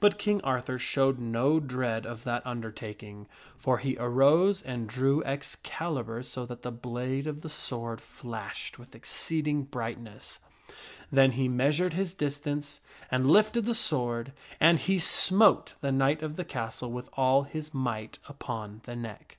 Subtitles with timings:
[0.00, 6.22] But King Arthur showed no dread of that undertaking, for he arose and drew Excalibur
[6.22, 8.94] so that the blade of the sword flashed King Arthur.,,..*' cuts off the head with
[9.02, 10.40] exceeding brightness.
[11.10, 12.80] Then he measured his distance,
[13.10, 17.74] and lifted the sword, and he smote the knight of the castle with all his
[17.74, 19.36] might upon the neck.